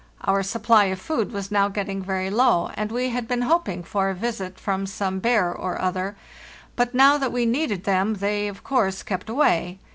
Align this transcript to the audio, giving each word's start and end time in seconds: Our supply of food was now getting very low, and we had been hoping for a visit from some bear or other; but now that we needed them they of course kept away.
Our 0.21 0.41
supply 0.41 0.85
of 0.85 0.99
food 0.99 1.31
was 1.31 1.51
now 1.51 1.67
getting 1.69 2.01
very 2.01 2.31
low, 2.31 2.71
and 2.73 2.91
we 2.91 3.09
had 3.09 3.27
been 3.27 3.43
hoping 3.43 3.83
for 3.83 4.09
a 4.09 4.15
visit 4.15 4.59
from 4.59 4.87
some 4.87 5.19
bear 5.19 5.53
or 5.53 5.79
other; 5.79 6.15
but 6.75 6.95
now 6.95 7.19
that 7.19 7.31
we 7.31 7.45
needed 7.45 7.83
them 7.83 8.15
they 8.15 8.47
of 8.47 8.63
course 8.63 9.03
kept 9.03 9.29
away. 9.29 9.77